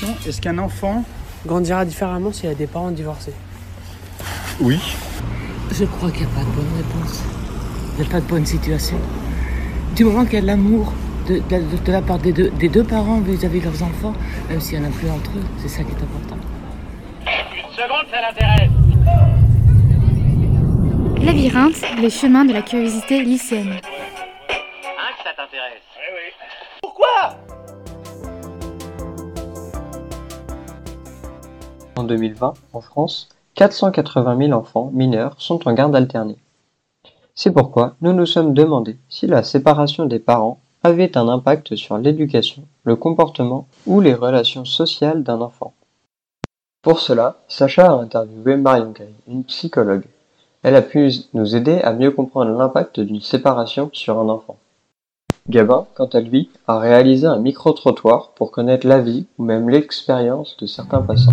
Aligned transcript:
question. 0.00 0.28
Est-ce 0.28 0.40
qu'un 0.40 0.58
enfant 0.58 1.04
grandira 1.46 1.84
différemment 1.84 2.32
s'il 2.32 2.48
a 2.48 2.54
des 2.54 2.66
parents 2.66 2.90
divorcés? 2.90 3.34
Oui. 4.60 4.78
Je 5.72 5.84
crois 5.84 6.10
qu'il 6.10 6.22
n'y 6.22 6.32
a 6.32 6.34
pas 6.34 6.40
de 6.40 6.50
bonne 6.50 6.72
réponse. 6.76 7.22
Il 7.96 8.02
n'y 8.02 8.08
a 8.08 8.10
pas 8.10 8.20
de 8.20 8.26
bonne 8.26 8.46
situation. 8.46 8.96
Du 9.94 10.04
moment 10.04 10.24
qu'il 10.24 10.34
y 10.34 10.38
a 10.38 10.42
de 10.42 10.46
l'amour 10.46 10.92
de, 11.28 11.92
la 11.92 12.02
part 12.02 12.18
des 12.18 12.32
deux, 12.32 12.50
des 12.50 12.68
deux 12.68 12.82
parents 12.82 13.20
vis-à-vis 13.20 13.60
de 13.60 13.64
leurs 13.64 13.82
enfants, 13.82 14.14
même 14.48 14.60
s'il 14.60 14.80
n'y 14.80 14.86
en 14.86 14.88
a 14.88 14.92
plus 14.92 15.08
entre 15.08 15.30
eux, 15.36 15.44
c'est 15.58 15.68
ça 15.68 15.82
qui 15.82 15.90
est 15.90 16.02
important. 16.02 16.36
Une 17.54 17.72
seconde, 17.72 18.06
ça 18.10 18.20
l'intéresse. 18.20 18.70
Labyrinthe, 21.24 22.00
les 22.00 22.10
chemins 22.10 22.44
de 22.44 22.52
la 22.52 22.62
curiosité 22.62 23.22
lycéenne. 23.22 23.76
En 32.00 32.04
2020, 32.04 32.54
en 32.72 32.80
France, 32.80 33.28
480 33.56 34.46
000 34.46 34.52
enfants 34.58 34.90
mineurs 34.94 35.34
sont 35.36 35.68
en 35.68 35.74
garde 35.74 35.94
alternée. 35.94 36.38
C'est 37.34 37.52
pourquoi 37.52 37.94
nous 38.00 38.14
nous 38.14 38.24
sommes 38.24 38.54
demandé 38.54 38.96
si 39.10 39.26
la 39.26 39.42
séparation 39.42 40.06
des 40.06 40.18
parents 40.18 40.60
avait 40.82 41.18
un 41.18 41.28
impact 41.28 41.76
sur 41.76 41.98
l'éducation, 41.98 42.62
le 42.84 42.96
comportement 42.96 43.68
ou 43.84 44.00
les 44.00 44.14
relations 44.14 44.64
sociales 44.64 45.22
d'un 45.22 45.42
enfant. 45.42 45.74
Pour 46.80 47.00
cela, 47.00 47.36
Sacha 47.48 47.92
a 47.92 48.00
interviewé 48.00 48.56
Marion 48.56 48.94
Kay, 48.94 49.12
une 49.28 49.44
psychologue. 49.44 50.06
Elle 50.62 50.76
a 50.76 50.82
pu 50.82 51.12
nous 51.34 51.54
aider 51.54 51.80
à 51.82 51.92
mieux 51.92 52.12
comprendre 52.12 52.56
l'impact 52.56 52.98
d'une 52.98 53.20
séparation 53.20 53.90
sur 53.92 54.18
un 54.18 54.30
enfant. 54.30 54.56
Gabin, 55.50 55.86
quant 55.94 56.06
à 56.06 56.20
lui, 56.20 56.48
a 56.68 56.78
réalisé 56.78 57.26
un 57.26 57.38
micro-trottoir 57.38 58.30
pour 58.36 58.52
connaître 58.52 58.86
la 58.86 59.00
vie 59.00 59.26
ou 59.36 59.44
même 59.44 59.68
l'expérience 59.68 60.56
de 60.58 60.66
certains 60.66 61.02
passants. 61.02 61.32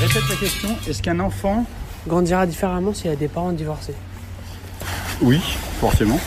Répète 0.00 0.28
la 0.28 0.36
question. 0.36 0.68
Est-ce 0.88 1.02
qu'un 1.02 1.20
enfant 1.20 1.64
grandira 2.06 2.46
différemment 2.46 2.92
s'il 2.92 3.10
a 3.10 3.16
des 3.16 3.28
parents 3.28 3.52
divorcés? 3.52 3.94
Oui, 5.22 5.40
forcément. 5.80 6.20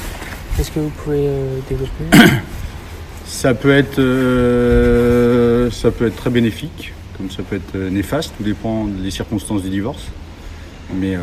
Est-ce 0.60 0.72
que 0.72 0.80
vous 0.80 0.92
pouvez 1.04 1.28
euh, 1.28 1.60
développer? 1.70 2.06
Ça 3.26 3.54
peut 3.54 3.72
être, 3.72 4.00
euh, 4.00 5.72
ça 5.72 5.92
peut 5.92 6.06
être 6.08 6.16
très 6.16 6.30
bénéfique, 6.30 6.94
comme 7.18 7.30
ça 7.30 7.44
peut 7.44 7.56
être 7.56 7.76
euh, 7.76 7.90
néfaste. 7.90 8.34
Tout 8.38 8.44
dépend 8.44 8.86
des 8.86 9.12
circonstances 9.12 9.64
du 9.64 9.70
divorce. 9.70 10.08
Mais 10.96 11.16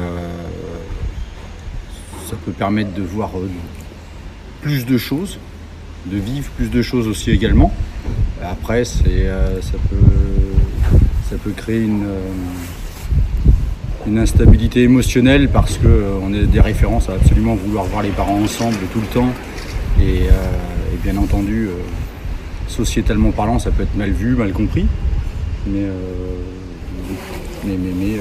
ça 2.28 2.34
peut 2.44 2.50
permettre 2.50 2.92
de 2.94 3.02
voir 3.02 3.30
plus 4.62 4.86
de 4.86 4.96
choses, 4.96 5.38
de 6.06 6.16
vivre 6.16 6.50
plus 6.52 6.70
de 6.70 6.80
choses 6.82 7.06
aussi 7.06 7.30
également. 7.30 7.72
Après, 8.42 8.84
c'est, 8.84 9.28
ça 9.60 9.76
peut 9.90 9.96
ça 11.30 11.36
peut 11.36 11.52
créer 11.52 11.82
une, 11.82 12.06
euh, 12.06 12.30
une 14.08 14.18
instabilité 14.18 14.82
émotionnelle 14.82 15.48
parce 15.48 15.78
qu'on 15.78 15.86
euh, 15.86 16.42
a 16.42 16.46
des 16.46 16.60
références 16.60 17.08
à 17.08 17.12
absolument 17.12 17.54
vouloir 17.54 17.84
voir 17.84 18.02
les 18.02 18.08
parents 18.08 18.40
ensemble 18.42 18.78
tout 18.92 19.00
le 19.00 19.06
temps. 19.06 19.28
Et, 20.00 20.22
euh, 20.22 20.32
bien 21.04 21.16
entendu, 21.16 21.70
sociétalement 22.68 23.30
parlant, 23.30 23.58
ça 23.58 23.70
peut 23.70 23.84
être 23.84 23.96
mal 23.96 24.10
vu, 24.10 24.34
mal 24.34 24.52
compris. 24.52 24.86
Mais, 25.66 25.86
mais, 27.64 27.76
mais, 27.76 28.18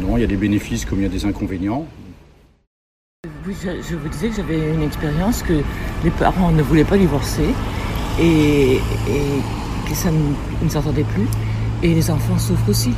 non, 0.00 0.16
il 0.16 0.20
y 0.20 0.24
a 0.24 0.26
des 0.26 0.36
bénéfices 0.36 0.84
comme 0.84 0.98
il 1.00 1.02
y 1.02 1.06
a 1.06 1.10
des 1.10 1.24
inconvénients. 1.24 1.86
je, 3.46 3.96
vous 3.96 4.08
disais 4.08 4.28
que 4.28 4.36
j'avais 4.36 4.72
une 4.72 4.82
expérience 4.82 5.42
que 5.42 5.62
les 6.04 6.10
parents 6.10 6.52
ne 6.52 6.62
voulaient 6.62 6.84
pas 6.84 6.98
divorcer 6.98 7.48
et, 8.20 8.80
que 9.88 9.94
ça 9.94 10.10
ne 10.10 10.68
s'entendait 10.68 11.04
plus. 11.04 11.26
Et 11.82 11.94
les 11.94 12.10
enfants 12.10 12.38
souffrent 12.38 12.68
aussi. 12.68 12.92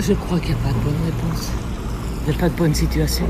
Je 0.00 0.12
crois 0.14 0.38
qu'il 0.38 0.50
n'y 0.50 0.60
a 0.60 0.64
pas 0.64 0.72
de 0.72 0.84
bonne 0.84 1.04
réponse. 1.04 1.50
Il 2.26 2.30
n'y 2.30 2.36
a 2.36 2.40
pas 2.40 2.48
de 2.48 2.56
bonne 2.56 2.74
situation. 2.74 3.26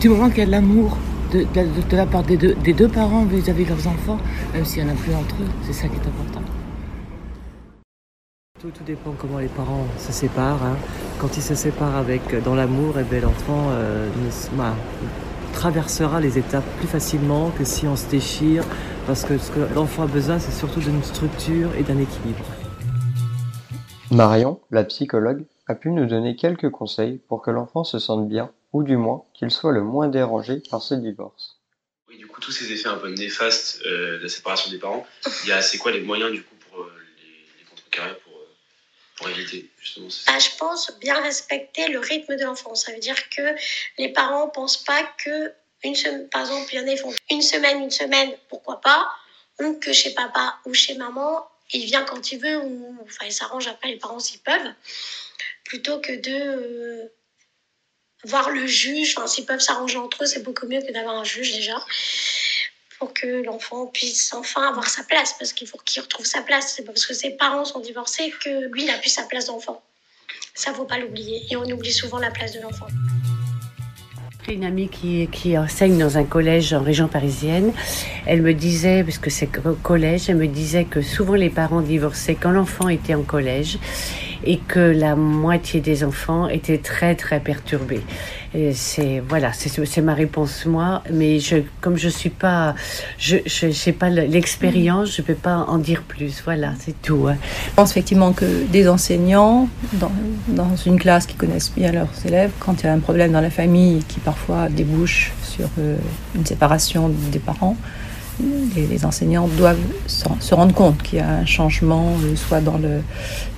Du 0.00 0.08
moment 0.08 0.28
qu'il 0.28 0.38
y 0.38 0.42
a 0.42 0.46
de 0.46 0.50
l'amour 0.50 0.96
de, 1.32 1.96
la 1.96 2.06
part 2.06 2.22
des 2.22 2.36
deux, 2.36 2.88
parents 2.88 3.24
vis-à-vis 3.24 3.64
de 3.64 3.70
leurs 3.70 3.86
enfants, 3.88 4.18
même 4.52 4.64
s'il 4.64 4.84
n'y 4.84 4.90
en 4.90 4.92
a 4.92 4.96
plus 4.96 5.14
entre 5.14 5.34
eux, 5.36 5.48
c'est 5.62 5.72
ça 5.72 5.88
qui 5.88 5.96
est 5.96 6.06
important. 6.06 6.42
Tout, 8.64 8.70
tout, 8.70 8.84
dépend 8.84 9.12
comment 9.12 9.40
les 9.40 9.48
parents 9.48 9.86
se 9.98 10.10
séparent. 10.10 10.62
Hein. 10.64 10.78
Quand 11.20 11.36
ils 11.36 11.42
se 11.42 11.54
séparent 11.54 11.96
avec 11.96 12.34
dans 12.44 12.54
l'amour, 12.54 12.98
et 12.98 13.04
eh 13.12 13.20
l'enfant 13.20 13.68
euh, 13.72 14.08
bah, 14.52 14.74
traversera 15.52 16.18
les 16.18 16.38
étapes 16.38 16.64
plus 16.78 16.88
facilement 16.88 17.50
que 17.50 17.64
si 17.64 17.86
on 17.86 17.94
se 17.94 18.08
déchire, 18.08 18.64
parce 19.06 19.26
que 19.26 19.36
ce 19.36 19.50
que 19.50 19.60
l'enfant 19.74 20.04
a 20.04 20.06
besoin, 20.06 20.38
c'est 20.38 20.50
surtout 20.50 20.80
d'une 20.80 21.02
structure 21.02 21.74
et 21.74 21.82
d'un 21.82 21.98
équilibre. 21.98 22.46
Marion, 24.10 24.62
la 24.70 24.84
psychologue, 24.84 25.44
a 25.66 25.74
pu 25.74 25.90
nous 25.90 26.06
donner 26.06 26.34
quelques 26.34 26.70
conseils 26.70 27.20
pour 27.28 27.42
que 27.42 27.50
l'enfant 27.50 27.84
se 27.84 27.98
sente 27.98 28.30
bien, 28.30 28.50
ou 28.72 28.82
du 28.82 28.96
moins 28.96 29.24
qu'il 29.34 29.50
soit 29.50 29.72
le 29.72 29.82
moins 29.82 30.08
dérangé 30.08 30.62
par 30.70 30.80
ce 30.80 30.94
divorce. 30.94 31.60
Oui, 32.08 32.16
du 32.16 32.26
coup, 32.26 32.40
tous 32.40 32.52
ces 32.52 32.72
effets 32.72 32.88
un 32.88 32.96
peu 32.96 33.12
néfastes 33.12 33.82
euh, 33.84 34.16
de 34.18 34.22
la 34.22 34.28
séparation 34.30 34.70
des 34.70 34.78
parents, 34.78 35.06
il 35.42 35.50
y 35.50 35.52
a 35.52 35.60
c'est 35.60 35.76
quoi 35.76 35.92
les 35.92 36.00
moyens 36.00 36.32
du 36.32 36.42
coup 36.42 36.54
pour 36.70 36.80
euh, 36.80 36.92
les, 37.18 37.64
contrecarrer, 37.64 38.14
pour, 38.24 38.32
euh, 39.28 39.33
bah, 40.26 40.38
Je 40.38 40.56
pense 40.58 40.92
bien 41.00 41.20
respecter 41.20 41.88
le 41.88 42.00
rythme 42.00 42.36
de 42.36 42.44
l'enfant. 42.44 42.74
Ça 42.74 42.92
veut 42.92 42.98
dire 42.98 43.28
que 43.30 43.54
les 43.98 44.08
parents 44.08 44.46
ne 44.46 44.50
pensent 44.50 44.82
pas 44.84 45.02
que, 45.24 45.52
une 45.82 45.94
semaine, 45.94 46.28
par 46.30 46.42
exemple, 46.42 46.68
il 46.72 46.80
y 46.80 46.80
en 46.80 46.92
a, 46.92 46.96
font 46.96 47.14
une 47.30 47.42
semaine, 47.42 47.82
une 47.82 47.90
semaine, 47.90 48.34
pourquoi 48.48 48.80
pas, 48.80 49.08
ou 49.60 49.74
que 49.74 49.92
chez 49.92 50.10
papa 50.14 50.58
ou 50.64 50.74
chez 50.74 50.94
maman, 50.94 51.46
il 51.72 51.84
vient 51.84 52.04
quand 52.04 52.32
il 52.32 52.40
veut 52.40 52.58
ou 52.58 52.98
enfin 53.02 53.26
il 53.26 53.32
s'arrange 53.32 53.66
après 53.66 53.88
les 53.88 53.96
parents 53.96 54.20
s'ils 54.20 54.40
peuvent. 54.40 54.72
Plutôt 55.64 56.00
que 56.00 56.12
de 56.12 56.32
euh, 56.32 57.08
voir 58.24 58.50
le 58.50 58.66
juge 58.66 59.14
enfin 59.16 59.26
s'ils 59.26 59.46
peuvent 59.46 59.60
s'arranger 59.60 59.98
entre 59.98 60.24
eux 60.24 60.26
c'est 60.26 60.42
beaucoup 60.42 60.66
mieux 60.66 60.80
que 60.80 60.92
d'avoir 60.92 61.16
un 61.16 61.24
juge 61.24 61.52
déjà 61.54 61.84
pour 63.04 63.12
que 63.12 63.44
l'enfant 63.44 63.84
puisse 63.86 64.32
enfin 64.32 64.66
avoir 64.66 64.88
sa 64.88 65.02
place 65.02 65.34
parce 65.38 65.52
qu'il 65.52 65.68
faut 65.68 65.76
qu'il 65.84 66.00
retrouve 66.00 66.24
sa 66.24 66.40
place. 66.40 66.72
C'est 66.74 66.84
pas 66.84 66.92
parce 66.92 67.04
que 67.04 67.12
ses 67.12 67.32
parents 67.32 67.66
sont 67.66 67.80
divorcés 67.80 68.32
que 68.42 68.72
lui 68.72 68.86
n'a 68.86 68.96
plus 68.96 69.10
sa 69.10 69.24
place 69.24 69.46
d'enfant. 69.46 69.82
Ça 70.54 70.72
faut 70.72 70.86
pas 70.86 70.98
l'oublier. 70.98 71.42
Et 71.50 71.56
on 71.56 71.64
oublie 71.64 71.92
souvent 71.92 72.16
la 72.16 72.30
place 72.30 72.54
de 72.54 72.60
l'enfant. 72.62 72.86
Une 74.48 74.64
amie 74.64 74.88
qui, 74.88 75.28
qui, 75.30 75.58
enseigne 75.58 75.98
dans 75.98 76.16
un 76.16 76.24
collège 76.24 76.72
en 76.72 76.82
région 76.82 77.06
parisienne. 77.06 77.74
Elle 78.26 78.40
me 78.40 78.54
disait, 78.54 79.04
parce 79.04 79.18
que 79.18 79.28
c'est 79.28 79.50
collège, 79.82 80.30
elle 80.30 80.36
me 80.36 80.46
disait 80.46 80.86
que 80.86 81.02
souvent 81.02 81.34
les 81.34 81.50
parents 81.50 81.82
divorçaient 81.82 82.36
quand 82.36 82.52
l'enfant 82.52 82.88
était 82.88 83.14
en 83.14 83.22
collège 83.22 83.78
et 84.46 84.58
que 84.58 84.80
la 84.80 85.16
moitié 85.16 85.80
des 85.80 86.04
enfants 86.04 86.48
étaient 86.48 86.78
très 86.78 87.14
très 87.14 87.40
perturbés. 87.40 88.02
C'est 88.72 89.20
voilà, 89.28 89.52
c'est 89.52 90.00
ma 90.00 90.14
réponse 90.14 90.64
moi, 90.66 91.02
mais 91.10 91.40
je, 91.40 91.56
comme 91.80 91.96
je 91.96 92.08
suis 92.08 92.30
pas, 92.30 92.76
je 93.18 93.38
je 93.46 93.90
pas 93.90 94.10
l'expérience, 94.10 95.16
je 95.16 95.22
peux 95.22 95.34
pas 95.34 95.64
en 95.68 95.78
dire 95.78 96.02
plus. 96.02 96.40
Voilà, 96.44 96.72
c'est 96.78 97.00
tout. 97.02 97.26
Hein. 97.28 97.36
Je 97.70 97.74
pense 97.74 97.90
effectivement 97.90 98.32
que 98.32 98.64
des 98.70 98.88
enseignants 98.88 99.68
dans, 99.94 100.12
dans 100.48 100.76
une 100.86 101.00
classe 101.00 101.26
qui 101.26 101.34
connaissent 101.34 101.72
bien 101.74 101.90
leurs 101.90 102.08
élèves, 102.24 102.52
quand 102.60 102.82
il 102.82 102.86
y 102.86 102.88
a 102.88 102.92
un 102.92 103.00
problème 103.00 103.32
dans 103.32 103.40
la 103.40 103.50
famille 103.50 104.04
qui 104.04 104.20
parfois 104.20 104.68
débouche 104.68 105.32
sur 105.42 105.68
euh, 105.78 105.96
une 106.36 106.46
séparation 106.46 107.10
des 107.32 107.38
parents, 107.38 107.76
les, 108.40 109.04
enseignants 109.04 109.48
doivent 109.48 109.78
se 110.06 110.54
rendre 110.54 110.74
compte 110.74 111.02
qu'il 111.02 111.18
y 111.18 111.22
a 111.22 111.28
un 111.28 111.46
changement, 111.46 112.16
euh, 112.22 112.36
soit 112.36 112.60
dans 112.60 112.78
le, 112.78 113.02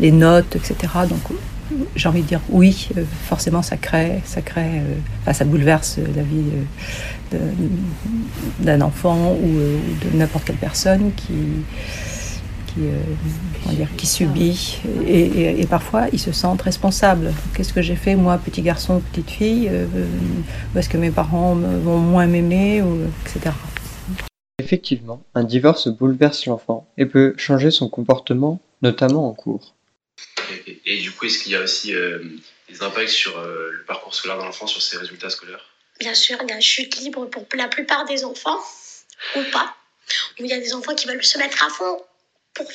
les 0.00 0.12
notes, 0.12 0.56
etc. 0.56 0.76
Donc, 1.08 1.20
j'ai 1.94 2.08
envie 2.08 2.22
de 2.22 2.26
dire 2.28 2.40
oui, 2.48 2.88
euh, 2.96 3.04
forcément, 3.28 3.62
ça 3.62 3.76
crée, 3.76 4.20
ça 4.24 4.42
crée, 4.42 4.82
euh, 5.26 5.32
ça 5.32 5.44
bouleverse 5.44 5.98
la 6.14 6.22
vie 6.22 6.44
d'un 8.60 8.80
enfant 8.82 9.32
ou 9.32 9.48
de 9.48 10.16
n'importe 10.16 10.44
quelle 10.44 10.56
personne 10.56 11.10
qui 11.16 11.26
subit. 14.06 14.78
Et, 15.06 15.60
et, 15.60 15.66
parfois, 15.66 16.04
ils 16.12 16.20
se 16.20 16.30
sentent 16.30 16.62
responsables. 16.62 17.32
Qu'est-ce 17.54 17.72
que 17.72 17.82
j'ai 17.82 17.96
fait, 17.96 18.14
moi, 18.14 18.38
petit 18.38 18.62
garçon, 18.62 19.02
petite 19.12 19.30
fille 19.30 19.70
Est-ce 20.76 20.88
que 20.88 20.98
mes 20.98 21.10
parents 21.10 21.56
vont 21.56 21.98
moins 21.98 22.26
m'aimer, 22.26 22.82
etc. 23.24 23.50
Effectivement, 24.66 25.22
un 25.36 25.44
divorce 25.44 25.86
bouleverse 25.86 26.46
l'enfant 26.46 26.92
et 26.98 27.06
peut 27.06 27.34
changer 27.36 27.70
son 27.70 27.88
comportement, 27.88 28.60
notamment 28.82 29.28
en 29.28 29.32
cours. 29.32 29.76
Et, 30.84 30.98
du 30.98 31.12
coup, 31.12 31.26
est-ce 31.26 31.38
qu'il 31.38 31.52
y 31.52 31.54
a 31.54 31.60
aussi 31.60 31.94
euh, 31.94 32.18
des 32.68 32.82
impacts 32.82 33.10
sur 33.10 33.38
euh, 33.38 33.70
le 33.70 33.84
parcours 33.84 34.12
scolaire 34.12 34.38
d'un 34.38 34.48
enfant, 34.48 34.66
sur 34.66 34.82
ses 34.82 34.96
résultats 34.96 35.30
scolaires? 35.30 35.64
Bien 36.00 36.14
sûr, 36.14 36.36
il 36.42 36.48
y 36.48 36.52
a 36.52 36.56
une 36.56 36.60
chute 36.60 36.96
libre 36.96 37.26
pour 37.26 37.46
la 37.54 37.68
plupart 37.68 38.06
des 38.06 38.24
enfants, 38.24 38.58
ou 39.36 39.42
pas. 39.52 39.76
Ou 40.40 40.42
il 40.42 40.46
y 40.46 40.52
a 40.52 40.58
des 40.58 40.74
enfants 40.74 40.96
qui 40.96 41.06
veulent 41.06 41.24
se 41.24 41.38
mettre 41.38 41.62
à 41.62 41.68
fond 41.68 42.02
pour 42.52 42.66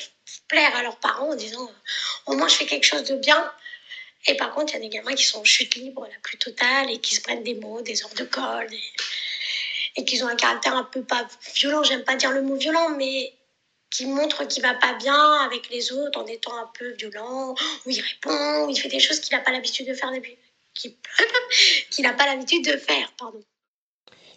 plaire 0.48 0.74
à 0.74 0.82
leurs 0.82 0.96
parents 0.96 1.32
en 1.32 1.34
disant 1.34 1.70
au 2.24 2.36
moins 2.36 2.48
je 2.48 2.54
fais 2.54 2.64
quelque 2.64 2.86
chose 2.86 3.04
de 3.04 3.16
bien. 3.16 3.52
Et 4.28 4.34
par 4.38 4.54
contre, 4.54 4.72
il 4.72 4.76
y 4.76 4.78
a 4.78 4.88
des 4.88 4.88
gamins 4.88 5.14
qui 5.14 5.26
sont 5.26 5.40
en 5.40 5.44
chute 5.44 5.74
libre 5.74 6.08
la 6.10 6.18
plus 6.22 6.38
totale 6.38 6.90
et 6.90 7.00
qui 7.00 7.14
se 7.16 7.20
prennent 7.20 7.44
des 7.44 7.54
mots, 7.56 7.82
des 7.82 8.02
heures 8.02 8.14
de 8.16 8.24
colle 8.24 8.68
et 9.96 10.04
qui 10.04 10.22
ont 10.22 10.28
un 10.28 10.36
caractère 10.36 10.76
un 10.76 10.84
peu 10.84 11.02
pas 11.02 11.26
violent. 11.54 11.82
J'aime 11.82 12.04
pas 12.04 12.16
dire 12.16 12.30
le 12.30 12.42
mot 12.42 12.56
violent, 12.56 12.90
mais 12.96 13.32
qui 13.90 14.06
montre 14.06 14.46
qu'il 14.48 14.62
va 14.62 14.74
pas 14.74 14.94
bien 14.94 15.32
avec 15.44 15.68
les 15.70 15.92
autres 15.92 16.18
en 16.18 16.26
étant 16.26 16.56
un 16.56 16.70
peu 16.78 16.92
violent, 16.92 17.54
où 17.86 17.90
il 17.90 18.00
répond, 18.00 18.66
où 18.66 18.70
il 18.70 18.76
fait 18.76 18.88
des 18.88 19.00
choses 19.00 19.20
qu'il 19.20 19.36
n'a 19.36 19.42
pas 19.42 19.52
l'habitude 19.52 19.86
de 19.86 19.94
faire 19.94 20.10
depuis, 20.10 20.36
qu'il 20.74 20.94
n'a 22.04 22.14
pas 22.14 22.26
l'habitude 22.26 22.64
de 22.64 22.76
faire, 22.78 23.12
pardon. 23.18 23.40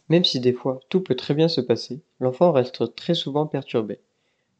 Même 0.09 0.25
si 0.25 0.39
des 0.39 0.53
fois 0.53 0.81
tout 0.89 1.01
peut 1.01 1.15
très 1.15 1.33
bien 1.33 1.47
se 1.47 1.61
passer, 1.61 2.01
l'enfant 2.19 2.51
reste 2.51 2.95
très 2.95 3.15
souvent 3.15 3.47
perturbé. 3.47 3.99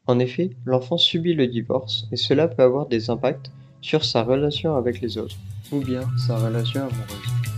En 0.06 0.18
effet, 0.18 0.50
l'enfant 0.64 0.98
subit 0.98 1.34
le 1.34 1.46
divorce 1.46 2.04
et 2.10 2.16
cela 2.16 2.48
peut 2.48 2.62
avoir 2.62 2.86
des 2.86 3.10
impacts 3.10 3.50
sur 3.82 4.04
sa 4.04 4.22
relation 4.22 4.76
avec 4.76 5.00
les 5.00 5.18
autres 5.18 5.36
ou 5.70 5.80
bien 5.80 6.08
sa 6.26 6.38
relation 6.38 6.80
amoureuse. 6.80 7.55